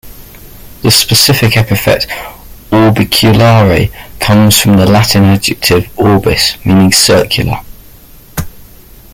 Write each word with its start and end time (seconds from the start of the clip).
The 0.81 0.89
specific 0.89 1.57
epithet, 1.57 2.07
"orbiculare", 2.71 3.93
comes 4.19 4.59
from 4.59 4.77
the 4.77 4.87
Latin 4.87 5.25
adjective 5.25 5.91
"orbis", 5.95 6.55
meaning 6.65 6.91
"circular". 6.91 7.59